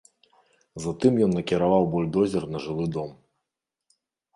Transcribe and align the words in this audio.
Затым 0.85 1.13
ён 1.27 1.31
накіраваў 1.39 1.87
бульдозер 1.95 2.51
на 2.57 2.67
жылы 2.67 2.93
дом. 3.01 3.17